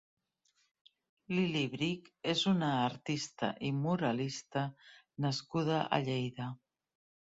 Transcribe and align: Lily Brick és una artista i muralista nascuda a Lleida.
Lily 1.39 1.61
Brick 1.75 2.09
és 2.35 2.43
una 2.53 2.71
artista 2.87 3.53
i 3.71 3.73
muralista 3.85 4.67
nascuda 5.31 5.89
a 5.89 6.05
Lleida. 6.11 6.55